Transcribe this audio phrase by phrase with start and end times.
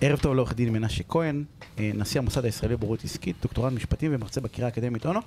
[0.00, 1.44] ערב טוב לעורך דין מנשה כהן,
[1.78, 5.20] אה, נשיא המוסד הישראלי לבוררות עסקית, דוקטורט משפטים ומרצה בקריאה האקדמית אונו.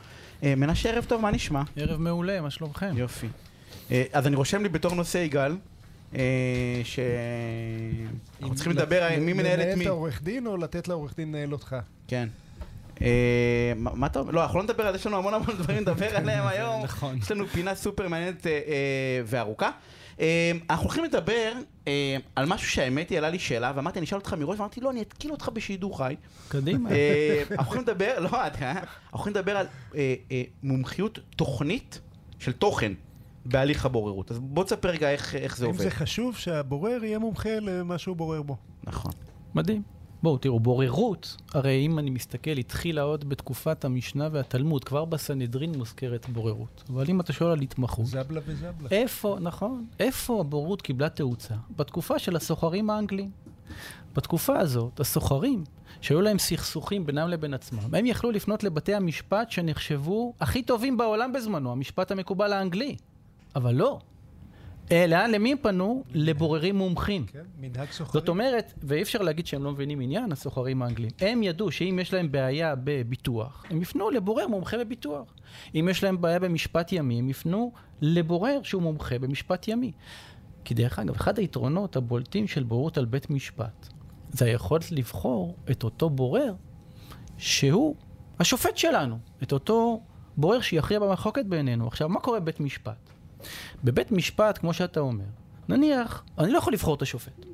[0.43, 1.61] אה, מנשה, ערב טוב, מה נשמע?
[1.75, 2.91] ערב מעולה, מה שלומכם?
[2.97, 3.27] יופי.
[3.91, 5.55] אה, אז אני רושם לי בתור נושא יגאל,
[6.83, 9.83] שאנחנו צריכים לדבר מי מנהל את לנהל מי.
[9.83, 11.75] את העורך דין או לתת לעורך דין לנהל אותך?
[12.07, 12.29] כן.
[13.01, 14.31] אה, מה אתה אומר?
[14.31, 16.83] לא, אנחנו לא נדבר על זה, יש לנו המון המון דברים לדבר עליהם היום.
[16.83, 17.17] נכון.
[17.17, 19.71] יש לנו פינה סופר מעניינת אה, אה, וארוכה.
[20.69, 21.51] אנחנו הולכים לדבר
[22.35, 25.01] על משהו שהאמת היא, עלה לי שאלה, ואמרתי, אני אשאל אותך מראש, ואמרתי, לא, אני
[25.01, 26.15] אתקיל אותך בשידור חי.
[26.47, 26.89] קדימה.
[27.51, 29.67] אנחנו הולכים לדבר, לא, אתה, אנחנו הולכים לדבר על
[30.63, 31.99] מומחיות תוכנית
[32.39, 32.93] של תוכן
[33.45, 34.31] בהליך הבוררות.
[34.31, 35.83] אז בוא תספר רגע איך איך זה אם עובד.
[35.83, 38.57] זה חשוב שהבורר יהיה מומחה למה שהוא בורר בו.
[38.83, 39.11] נכון.
[39.55, 39.92] מדהים.
[40.23, 46.29] בואו, תראו, בוררות, הרי אם אני מסתכל, התחילה עוד בתקופת המשנה והתלמוד, כבר בסנהדרין מוזכרת
[46.29, 46.83] בוררות.
[46.89, 48.89] אבל אם אתה שואל על התמחות, זבלה וזבלה.
[48.91, 51.53] איפה, נכון, איפה הבוררות קיבלה תאוצה?
[51.75, 53.31] בתקופה של הסוחרים האנגלים.
[54.15, 55.63] בתקופה הזאת, הסוחרים,
[56.01, 61.33] שהיו להם סכסוכים בינם לבין עצמם, הם יכלו לפנות לבתי המשפט שנחשבו הכי טובים בעולם
[61.33, 62.95] בזמנו, המשפט המקובל האנגלי.
[63.55, 63.99] אבל לא.
[64.91, 66.03] אה, לאן, למי הם פנו?
[66.13, 67.25] לבוררים מומחים.
[67.25, 68.21] כן, מנהג סוחרים.
[68.21, 71.09] זאת אומרת, ואי אפשר להגיד שהם לא מבינים עניין, הסוחרים האנגלים.
[71.19, 75.33] הם ידעו שאם יש להם בעיה בביטוח, הם יפנו לבורר מומחה בביטוח.
[75.75, 79.91] אם יש להם בעיה במשפט ימי, הם יפנו לבורר שהוא מומחה במשפט ימי.
[80.65, 83.87] כי דרך אגב, אחד היתרונות הבולטים של בוררות על בית משפט,
[84.29, 86.53] זה היכולת לבחור את אותו בורר
[87.37, 87.95] שהוא
[88.39, 90.01] השופט שלנו, את אותו
[90.37, 91.87] בורר שיכריע במחלוקת בינינו.
[91.87, 93.09] עכשיו, מה קורה בבית משפט?
[93.83, 95.25] בבית משפט, כמו שאתה אומר,
[95.69, 97.45] נניח, אני לא יכול לבחור את השופט.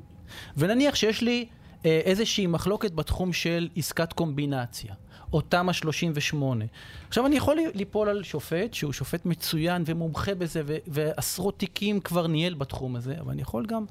[0.57, 1.45] ונניח שיש לי
[1.85, 4.93] אה, איזושהי מחלוקת בתחום של עסקת קומבינציה,
[5.33, 6.65] או תמ"א 38.
[7.07, 12.53] עכשיו, אני יכול ליפול על שופט שהוא שופט מצוין ומומחה בזה, ועשרות תיקים כבר ניהל
[12.53, 13.85] בתחום הזה, אבל אני יכול גם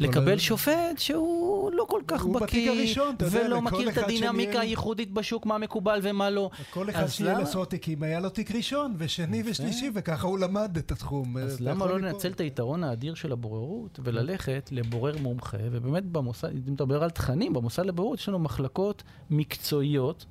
[0.00, 5.58] לקבל שופט שהוא לא כל כך בקיא, אתה ולא מכיר את הדינמיקה הייחודית בשוק, מה
[5.58, 6.50] מקובל ומה לא.
[6.70, 10.76] כל אחד אז למה- עשרות תיקים, היה לו תיק ראשון, ושני ושלישי, וככה הוא למד
[10.76, 11.36] את התחום.
[11.36, 12.00] אז אתה למה לא.
[12.00, 17.52] לנצל את היתרון האדיר של הבוררות וללכת לבורר מומחה, ובאמת במוסד, אם מדבר על תכנים,
[17.52, 20.26] במוסד לבוררות יש לנו מחלקות מקצועיות,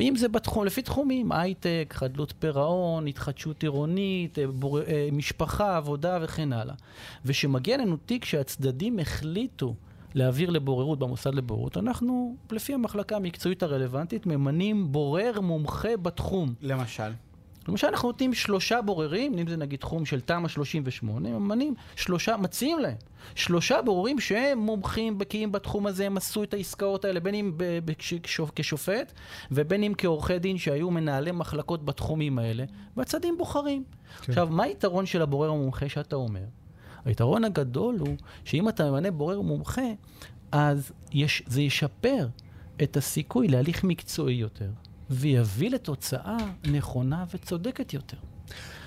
[0.00, 6.18] אם זה בתחום, לפי תחומים, הייטק, חדלות פירעון, התחדשות עירונית, אה, בור, אה, משפחה, עבודה
[6.22, 6.74] וכן הלאה.
[7.24, 9.74] ושמגיע לנו תיק שהצדדים החליטו
[10.14, 16.54] להעביר לבוררות במוסד לבוררות, אנחנו, לפי המחלקה המקצועית הרלוונטית, ממנים בורר מומחה בתחום.
[16.62, 17.10] למשל.
[17.68, 22.78] למשל, אנחנו נותנים שלושה בוררים, אם זה נגיד תחום של תמ"א 38, ממנים שלושה, מציעים
[22.78, 22.96] להם
[23.34, 27.78] שלושה בוררים שהם מומחים, בקיאים בתחום הזה, הם עשו את העסקאות האלה, בין אם ב-
[27.84, 29.12] ב- כש- כשופ- כשופט,
[29.50, 32.64] ובין אם כעורכי דין שהיו מנהלי מחלקות בתחומים האלה,
[32.96, 33.84] והצדדים בוחרים.
[34.22, 34.32] כן.
[34.32, 36.44] עכשיו, מה היתרון של הבורר המומחה שאתה אומר?
[37.04, 39.82] היתרון הגדול הוא שאם אתה ממנה בורר מומחה,
[40.52, 42.28] אז יש, זה ישפר
[42.82, 44.70] את הסיכוי להליך מקצועי יותר,
[45.10, 46.36] ויביא לתוצאה
[46.70, 48.16] נכונה וצודקת יותר.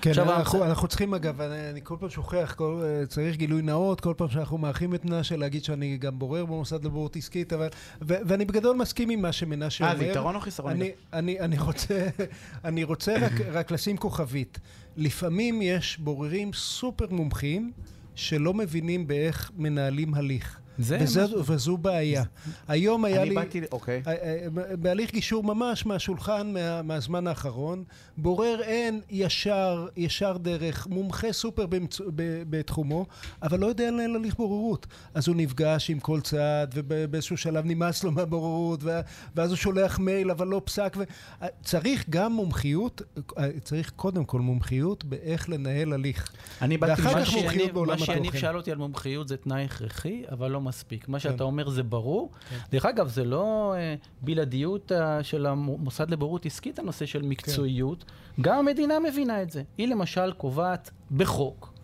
[0.00, 3.36] כן, עכשיו, אנחנו, ההמצאה- אנחנו צריכים אגב, אני, אני כל פעם שוכח, כל, אה, צריך
[3.36, 7.52] גילוי נאות, כל פעם שאנחנו מארחים את מנשה להגיד שאני גם בורר במוסד לבוררות עסקית,
[7.52, 7.68] אבל,
[8.02, 10.04] ו, ואני בגדול מסכים עם מה שמנשה אה, אומר.
[10.04, 10.70] זה יתרון או חיסרון?
[10.70, 12.06] אני, אני, אני רוצה,
[12.64, 14.58] אני רוצה רק, רק לשים כוכבית.
[14.96, 17.72] לפעמים יש בוררים סופר מומחים
[18.14, 20.60] שלא מבינים באיך מנהלים הליך.
[20.78, 22.22] זה וזו, מה- וזו בעיה.
[22.68, 23.34] היום היה אני לי...
[23.34, 24.02] באתי, אוקיי.
[24.06, 24.46] אה, אה,
[24.76, 27.84] בהליך גישור ממש מהשולחן מה, מהזמן האחרון,
[28.16, 32.00] בורר אין ישר, ישר דרך, מומחה סופר במצ...
[32.14, 33.06] ב, בתחומו,
[33.42, 34.86] אבל לא יודע לנהל הליך בוררות.
[35.14, 39.00] אז הוא נפגש עם כל צד, ובאיזשהו שלב נמאס לו מהבוררות, ו...
[39.34, 40.96] ואז הוא שולח מייל, אבל לא פסק.
[40.98, 41.02] ו...
[41.42, 43.02] אה, צריך גם מומחיות,
[43.38, 46.32] אה, צריך קודם כל מומחיות באיך לנהל הליך.
[46.62, 48.38] אני באתי ואחר משהו- כך מומחיות בעולם מה שיניב התוכן.
[48.38, 51.08] שאל אותי על מומחיות זה תנאי הכרחי, אבל לא מספיק.
[51.08, 51.44] מה שאתה כן.
[51.44, 52.30] אומר זה ברור.
[52.70, 58.04] דרך אגב, זה לא אה, בלעדיות אה, של המוסד לבוררות עסקית, הנושא של מקצועיות.
[58.40, 59.62] גם המדינה מבינה את זה.
[59.78, 61.74] היא למשל קובעת בחוק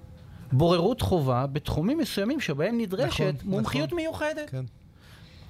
[0.52, 3.98] בוררות חובה בתחומים מסוימים שבהם נדרשת נכון, מומחיות נכון.
[3.98, 4.50] מיוחדת.
[4.50, 4.64] כן.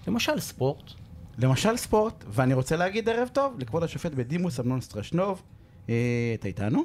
[0.06, 0.90] למשל ספורט.
[1.38, 5.42] למשל ספורט, ואני רוצה להגיד ערב טוב לכבוד השופט בדימוס אמנון סטרשנוב.
[5.88, 5.94] אה,
[6.34, 6.84] אתה איתנו?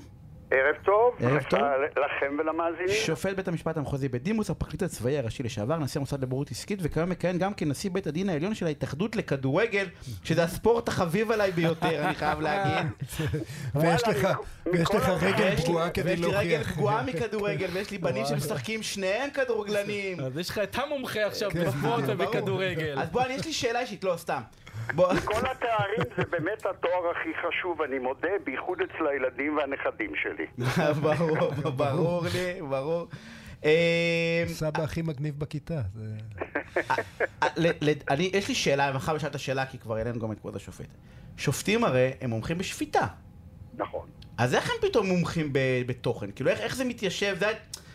[0.56, 1.60] ערב טוב, ערב לך- טוב.
[2.06, 2.90] לכם ולמאזינים.
[3.06, 7.38] שופט בית המשפט המחוזי בדימוס, הפרקליט הצבאי הראשי לשעבר, נשיא המוסד לבוררות עסקית, וכיום מכהן
[7.38, 9.86] גם כנשיא בית הדין העליון של ההתאחדות לכדורגל,
[10.24, 12.92] שזה הספורט החביב עליי ביותר, אני חייב להגיד.
[13.75, 14.28] ויש לך,
[14.74, 16.72] ויש לך רגל פגועה כדי ויש לי רגל להוכיח.
[16.74, 20.19] פגועה מכדורגל, ויש לי בנים שמשחקים שניהם כדורגלנים.
[20.19, 22.04] אז יש לך את המומחה עכשיו כן, בספורט.
[22.07, 23.00] ובכדורגל.
[23.00, 24.42] אז בוא, יש לי שאלה אישית, לא, סתם.
[24.95, 30.45] בוא, כל התארים זה באמת התואר הכי חשוב, אני מודה, בייחוד אצל הילדים והנכדים שלי.
[31.01, 33.07] ברור, ברור לי, ברור.
[33.66, 35.81] אה, סבא הכי מגניב בכיתה.
[37.42, 37.72] אה,
[38.10, 40.88] אני, יש לי שאלה, מאחר ושאלת שאלה, כי כבר העלינו גם את כבוד השופט.
[41.38, 43.07] שופטים הרי הם מומחים בשפיטה.
[43.78, 44.07] נכון.
[44.38, 45.50] אז איך הם פתאום מומחים
[45.88, 46.31] בתוכן?
[46.31, 47.36] כאילו, איך, איך זה מתיישב?
[47.39, 47.51] זה,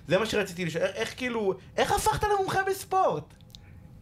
[0.08, 0.84] זה מה שרציתי לשאול.
[0.84, 3.34] איך, איך כאילו, איך הפכת למומחה בספורט?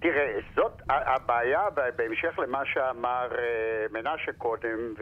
[0.00, 4.94] תראה, זאת הבעיה, בהמשך למה שאמר אה, מנשה קודם,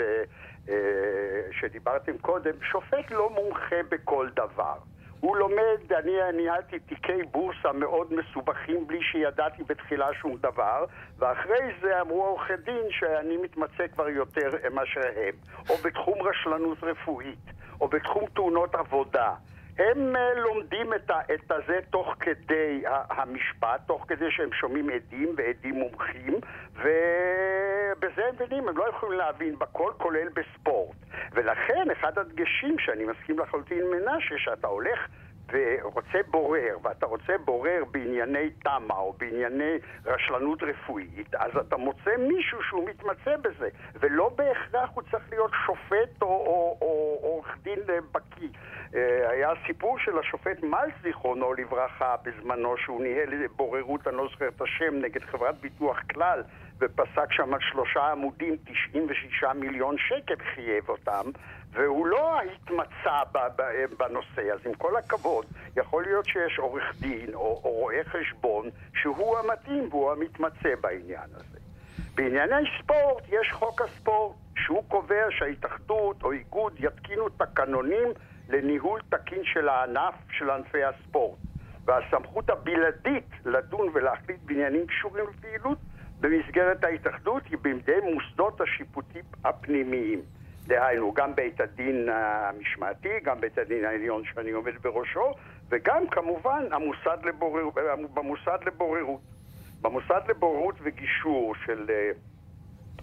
[0.64, 4.74] ושדיברתם קודם, שופט לא מומחה בכל דבר.
[5.20, 10.84] הוא לומד, אני ניהלתי תיקי בורסה מאוד מסובכים בלי שידעתי בתחילה שום דבר,
[11.18, 15.34] ואחרי זה אמרו עורכי דין שאני מתמצא כבר יותר מאשר הם.
[15.70, 17.44] או בתחום רשלנות רפואית,
[17.80, 19.34] או בתחום תאונות עבודה.
[19.78, 25.34] הם אה, לומדים את, ה, את הזה תוך כדי המשפט, תוך כדי שהם שומעים עדים
[25.36, 26.34] ועדים מומחים,
[26.74, 30.96] ובזה הם מבינים, הם לא יכולים להבין בכל, כולל בספורט.
[31.32, 35.08] ולכן אחד הדגשים שאני מסכים לחלוטין עם מנשה, שאתה הולך
[35.52, 42.62] ורוצה בורר, ואתה רוצה בורר בענייני תמ"א או בענייני רשלנות רפואית, אז אתה מוצא מישהו
[42.62, 46.76] שהוא מתמצא בזה, ולא בהכרח הוא צריך להיות שופט או, או,
[47.66, 48.48] דין אה, בקיא.
[48.94, 54.48] אה, היה סיפור של השופט מלץ, זיכרונו לברכה, בזמנו, שהוא ניהל בוררות, אני לא זוכר
[54.48, 56.42] את השם, נגד חברת ביטוח כלל,
[56.78, 61.30] ופסק שם על שלושה עמודים 96 מיליון שקל חייב אותם,
[61.72, 64.52] והוא לא התמצא ב- בנושא.
[64.52, 65.46] אז עם כל הכבוד,
[65.76, 71.65] יכול להיות שיש עורך דין או, או רואה חשבון שהוא המתאים והוא המתמצא בעניין הזה.
[72.16, 78.08] בענייני ספורט יש חוק הספורט, שהוא קובע שההתאחדות או איגוד יתקינו תקנונים
[78.48, 81.38] לניהול תקין של הענף של ענפי הספורט.
[81.84, 85.78] והסמכות הבלעדית לדון ולהחליט בעניינים קשורים לפעילות
[86.20, 90.20] במסגרת ההתאחדות היא בידי מוסדות השיפוטים הפנימיים.
[90.66, 95.32] דהיינו, גם בית הדין המשמעתי, גם בית הדין העליון שאני עומד בראשו,
[95.68, 97.64] וגם כמובן המוסד לבורר,
[98.14, 99.35] במוסד לבוררות.
[99.80, 102.10] במוסד לבוררות וגישור של, אה,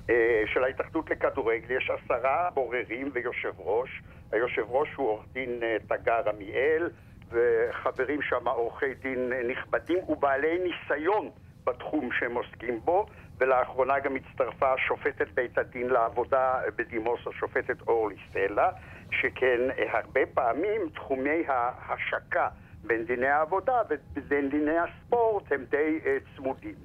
[0.10, 4.02] אה, של ההתאחדות לכדורגל יש עשרה בוררים ויושב ראש.
[4.32, 6.90] היושב ראש הוא עורך דין אה, תגר עמיאל,
[7.32, 11.30] וחברים שם עורכי דין נכבדים ובעלי ניסיון
[11.64, 13.06] בתחום שהם עוסקים בו,
[13.38, 18.70] ולאחרונה גם הצטרפה שופטת בית הדין לעבודה בדימוס, השופטת אורלי סלע,
[19.12, 19.60] שכן
[19.92, 22.48] הרבה פעמים תחומי ההשקה
[22.84, 23.82] בין דיני העבודה
[24.16, 26.76] ובין דיני הספורט הם די אה, צמודים.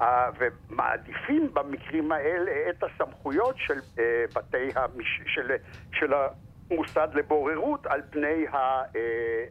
[0.00, 5.20] אה, ומעדיפים במקרים האלה את הסמכויות של אה, בתי המש...
[5.26, 5.50] של,
[5.92, 8.82] של המוסד לבוררות על פני, ה...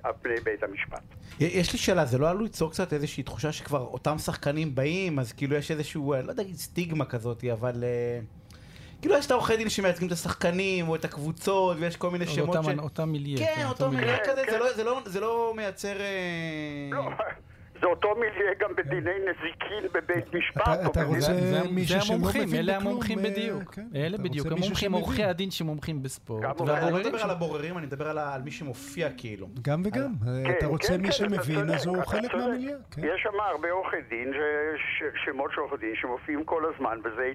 [0.03, 1.03] על פני בית המשפט.
[1.39, 5.33] יש לי שאלה, זה לא עלול ליצור קצת איזושהי תחושה שכבר אותם שחקנים באים, אז
[5.33, 7.83] כאילו יש איזשהו, לא יודע סטיגמה כזאת, אבל...
[7.83, 8.19] אה,
[9.05, 12.55] כאילו יש את העורכי דין שמייצגים את השחקנים, או את הקבוצות, ויש כל מיני שמות
[12.63, 12.67] ש...
[12.79, 13.37] אותם מיליה.
[13.37, 14.17] כן, אותו מיליה.
[14.17, 14.51] כן, כזה, כן.
[14.51, 15.93] זה לא- זה לא- זה לא מייצר...
[17.81, 20.61] זה אותו מיליה גם בדיני נזיקין בבית משפט.
[20.91, 21.33] אתה- רוצה
[21.71, 23.63] מישהו שלא המומחים, מבין אלה המומחים אה, בדיוק.
[23.75, 23.87] כן.
[23.95, 24.91] אלה בדיוק, המומחים.
[24.93, 26.61] עורכי הדין שמומחים בספורט.
[26.61, 29.47] אני לא מדבר על הבוררים, אני מדבר על מי שמופיע כאילו.
[29.61, 30.11] גם וגם.
[30.27, 32.33] אה, כן, אתה רוצה כן, מי כן, שמבין, אז הוא חלק.
[32.35, 32.75] מהמיליה.
[32.97, 34.31] יש שם הרבה עורכי דין,
[35.25, 37.31] שמות של עורכי דין שמופיעים כל הזמן, וזה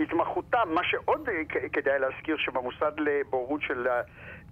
[0.00, 0.68] התמחותם.
[0.74, 1.28] מה שעוד
[1.72, 3.86] כדאי להזכיר שבמוסד לבורות של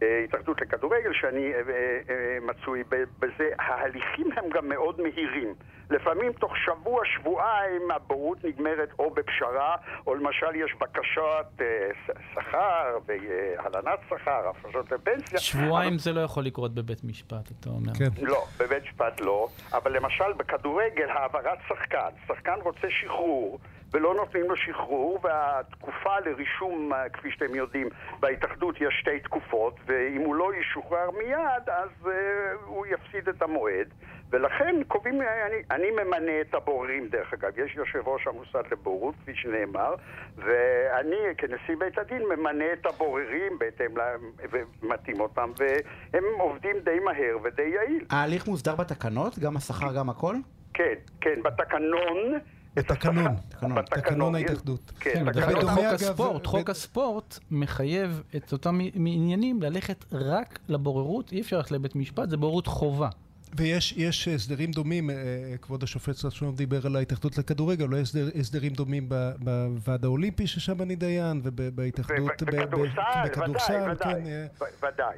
[0.03, 1.63] ההתאחדות לכדורגל, שאני אה, אה,
[2.11, 2.83] אה, מצוי
[3.19, 5.55] בזה, ההליכים הם גם מאוד מהירים.
[5.91, 9.77] לפעמים תוך שבוע, שבועיים הבורות נגמרת או בפשרה,
[10.07, 11.67] או למשל יש בקשות אה,
[12.07, 15.38] ש- שכר והלנת שכר, הפרשות לפנסיה.
[15.38, 17.93] שבועיים זה לא יכול לקרות בבית משפט, אתה אומר.
[17.99, 18.25] כן.
[18.26, 23.59] לא, בבית משפט לא, אבל למשל בכדורגל העברת שחקן, שחקן רוצה שחרור
[23.97, 27.88] ולא נותנים לו שחרור והתקופה לרישום, אה, כפי שאתם יודעים,
[28.21, 32.09] בהתאחדות יש שתי תקופות ואם הוא לא ישוחרר מיד אז uh,
[32.67, 33.87] הוא יפסיד את המועד
[34.31, 39.15] ולכן קובעים, אה, אני, אני ממנה את הבוררים דרך אגב, יש יושב ראש המוסד לבורות
[39.23, 39.95] כפי שנאמר
[40.37, 47.38] ואני כנשיא בית הדין ממנה את הבוררים בהתאם להם ומתאים אותם והם עובדים די מהר
[47.43, 48.05] ודי יעיל.
[48.11, 49.38] ההליך מוסדר בתקנות?
[49.38, 50.35] גם השכר, גם הכל?
[50.75, 52.38] כן, כן, בתקנון.
[52.80, 53.37] בתקנון.
[53.49, 53.83] תקנון.
[53.83, 54.92] תקנון ההתאחדות.
[55.00, 60.59] כן, כן, אגב, בדומה, חוק הספורט, ב- חוק הספורט מחייב את אותם עניינים ללכת רק
[60.68, 63.09] לבוררות, אי אפשר ללכת לבית משפט, זה בוררות חובה.
[63.56, 65.14] ויש יש הסדרים דומים, אה,
[65.62, 70.97] כבוד השופט סטרשנוב דיבר על ההתאחדות לכדורגל, אולי הסדר, הסדרים דומים בוועד האולימפי ששם אני
[70.97, 74.26] דיין, ובהתאחדות, ב- ב- בכדורסל, ודאי, ודאי, כן.
[74.26, 75.16] אה, ו- ודאי.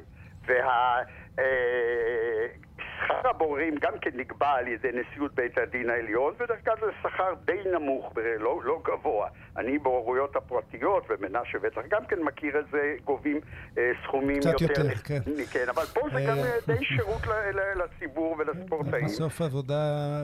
[3.01, 6.91] אה, שכר הבוררים גם כן נקבע על ידי נשיאות בית הדין העליון, ודרך כלל זה
[7.03, 9.27] שכר די נמוך, לא, לא גבוה.
[9.57, 13.39] אני בוררויות הפרטיות, ומנשה בטח גם כן מכיר את זה, גובים
[13.77, 14.81] אה, סכומים קצת יותר...
[14.85, 15.19] יותר, כן.
[15.51, 19.05] כן, אבל פה זה אה, גם אה, די שירות ל- ל- לציבור ולספורטאים.
[19.05, 19.77] בסוף עבודה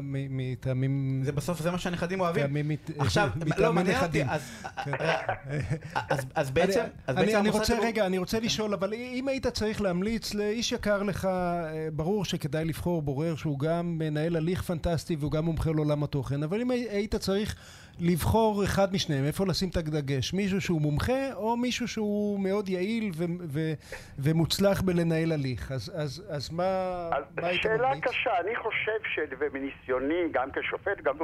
[0.04, 1.20] מ- מטעמים...
[1.24, 2.46] זה בסוף, זה מה שהנכדים אוהבים.
[3.00, 3.28] עכשיו,
[3.58, 4.26] לא, מעניין אותי, נכדים.
[4.30, 4.92] אז- כן.
[6.10, 9.28] אז- אז בעצם, אז אני, בעצם אני המוסד רוצה, רגע, אני רוצה לשאול, אבל אם
[9.28, 14.62] היית צריך להמליץ לאיש יקר לך, אה, ברור שכדאי לבחור בורר שהוא גם מנהל הליך
[14.62, 17.56] פנטסטי והוא גם מומחה לעולם התוכן, אבל אם הי- היית צריך
[18.00, 20.34] לבחור אחד משניהם, איפה לשים את הדגש?
[20.34, 23.74] מישהו שהוא מומחה או מישהו שהוא מאוד יעיל ו- ו-
[24.20, 25.72] ומוצלח בלנהל הליך?
[25.72, 26.64] אז, אז, אז מה,
[27.12, 28.04] אז מה היית שאלה ממליץ?
[28.04, 29.20] קשה, אני חושב ש...
[29.40, 31.16] ומניסיוני, גם כשופט, גם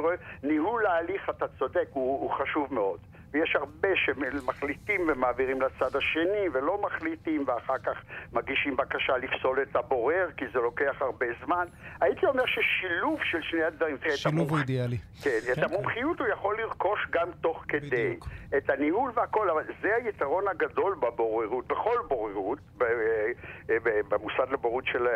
[0.42, 2.98] ניהול ההליך, אתה צודק, הוא, הוא חשוב מאוד.
[3.32, 10.28] ויש הרבה שמחליטים ומעבירים לצד השני ולא מחליטים ואחר כך מגישים בקשה לפסול את הבורר
[10.36, 11.66] כי זה לוקח הרבה זמן.
[12.00, 14.96] הייתי אומר ששילוב של שני הדברים, שילוב הוא המומח- אידיאלי.
[15.22, 17.86] כן, את המומחיות הוא יכול לרכוש גם תוך כדי.
[17.90, 18.26] בדיוק.
[18.56, 24.84] את הניהול והכל, אבל זה היתרון הגדול בבוררות, בכל בוררות, ב- אה, ב- במוסד לבוררות
[24.86, 25.06] של...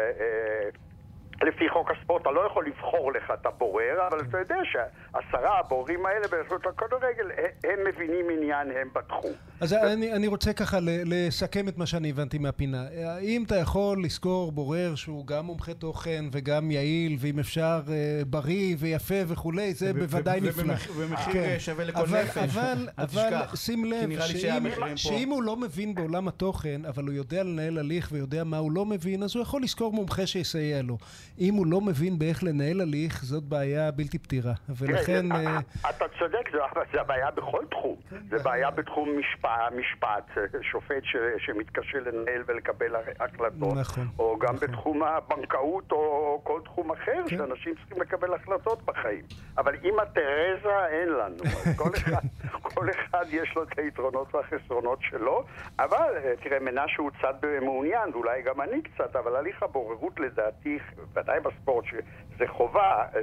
[1.43, 6.07] לפי חוק הספורט, אתה לא יכול לבחור לך את הבורר, אבל אתה יודע שעשרה הבוררים
[6.07, 7.31] האלה ברשות הכדורגל,
[7.65, 9.33] הם מבינים עניין, הם בתחום.
[9.61, 12.85] אז אני, אני רוצה ככה לסכם את מה שאני הבנתי מהפינה.
[13.05, 17.95] האם אתה יכול לזכור בורר שהוא גם מומחה תוכן וגם יעיל, ואם אפשר אה,
[18.27, 20.63] בריא ויפה וכולי, זה בוודאי נפלא.
[20.75, 21.39] ובמח- במחיר, כן.
[21.55, 22.39] אה, שווה לכל אבל, נפש.
[22.39, 22.63] אבל,
[22.99, 23.55] אל אבל תשכח.
[23.57, 27.05] שים כי לב, נראה לי שאם, שהמחירים פה- שאם הוא לא מבין בעולם התוכן, אבל
[27.05, 30.83] הוא יודע לנהל הליך ויודע מה הוא לא מבין, אז הוא יכול לזכור מומחה שיסייע
[30.83, 30.99] לו.
[31.39, 34.53] אם הוא לא מבין באיך לנהל הליך, זאת בעיה בלתי פתירה.
[34.69, 35.33] ולכן...
[35.33, 36.49] אה, זה- אתה צודק,
[36.93, 37.97] זה הבעיה בכל תחום.
[38.31, 39.46] זה בעיה בתחום משפט,
[39.77, 40.31] משפט,
[40.63, 43.77] שופט ש- שמתקשה לנהל ולקבל החלטות.
[43.77, 44.69] נכון, או גם נכון.
[44.69, 47.37] בתחום הבנקאות או כל תחום אחר, כן.
[47.37, 49.25] שאנשים צריכים לקבל החלטות בחיים.
[49.59, 51.45] אבל אימא תרזה אין לנו.
[51.79, 52.21] כל אחד,
[52.63, 55.45] כל אחד יש לו את היתרונות והחסרונות שלו.
[55.79, 60.79] אבל אה, תראה, מנשה הוא צד מעוניין, ואולי גם אני קצת, אבל הליך הבוררות לדעתי,
[61.15, 63.21] ודאי בספורט, שזה חובה אה,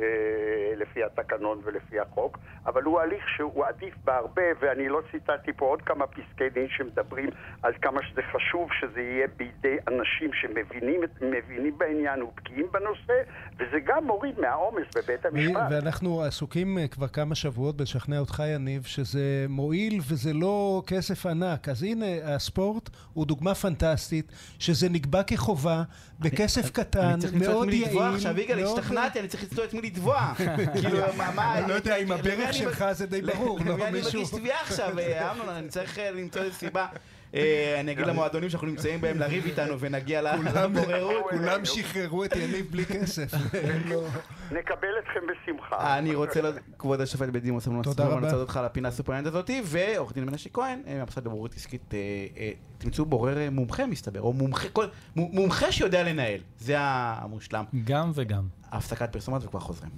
[0.76, 5.82] לפי התקנון ולפי החוק, אבל הוא הליך שהוא עדיף בהרבה, ואני לא ציטטתי פה עוד
[5.82, 7.30] כמה פסקי דין שמדברים
[7.64, 13.14] על כמה שזה חשוב שזה יהיה בידי אנשים שמבינים בעניין ובקיאים בנושא,
[13.56, 15.62] וזה גם מוריד מהעומס בבית המשפט.
[15.72, 21.70] ואנחנו עסוקים אה, כבר כמה שבועות בלשכנע אותך, יניב, שזה מועיל וזה לא כסף ענק.
[21.70, 25.84] אז הנה, הספורט הוא דוגמה פנטסטית, שזה נקבע כחובה,
[26.20, 28.16] בכסף קטן, אני צריך למצוא את מאוד מי לתבוע יעיל.
[28.16, 30.34] עכשיו, יגאל, מאוד- השתכנעתי, אני צריך למצוא את מי לתבוע.
[30.74, 31.58] כאילו, מה, מה...
[31.60, 35.00] אני לא יודע אם הברך שלך זה די ברור, לא למי אני מגיש תביעה עכשיו,
[35.00, 36.88] אה, אמנון, אני צריך למצוא איזה סיבה.
[37.36, 41.24] אה, אני אגיד למועדונים שאנחנו נמצאים בהם לריב איתנו ונגיע לבוררות.
[41.30, 43.32] כולם שחררו את יניב בלי כסף.
[44.52, 45.98] נקבל אתכם בשמחה.
[45.98, 46.40] אני רוצה,
[46.80, 48.28] כבוד השופט בדימוס, תודה סטרמן, רבה.
[48.28, 52.52] לצד אותך על הפינה הסופרנט הזאתי, ועורך דין מנשה כהן, אה, מהמוסד לבוררות עסקית, אה,
[52.78, 54.34] תמצאו בורר מומחה מסתבר, או
[55.16, 57.64] מומחה, שיודע לנהל, זה המושלם.
[57.84, 58.44] גם וגם.
[58.72, 59.92] הפסקת פרסומות וכבר חוזרים.